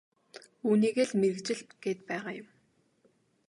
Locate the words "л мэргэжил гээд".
1.09-1.99